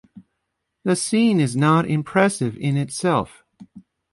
[0.83, 3.43] The scene is not impressive in itself.